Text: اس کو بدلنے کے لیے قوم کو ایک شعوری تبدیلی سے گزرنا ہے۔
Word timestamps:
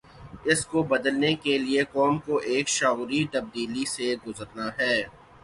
اس 0.45 0.65
کو 0.65 0.81
بدلنے 0.83 1.33
کے 1.35 1.57
لیے 1.57 1.83
قوم 1.91 2.17
کو 2.19 2.37
ایک 2.45 2.67
شعوری 2.69 3.23
تبدیلی 3.31 3.85
سے 3.87 4.13
گزرنا 4.27 4.67
ہے۔ 4.79 4.95